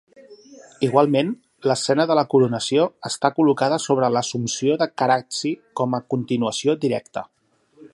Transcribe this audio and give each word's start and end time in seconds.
Igualment, 0.85 1.29
l'escena 1.71 2.07
de 2.11 2.15
la 2.19 2.23
Coronació 2.31 2.87
està 3.11 3.33
col·locada 3.37 3.81
sobre 3.87 4.11
l'Assumpció 4.17 4.81
de 4.83 4.91
Carracci 5.03 5.57
com 5.83 5.99
a 6.01 6.05
continuació 6.17 6.81
directa. 6.89 7.29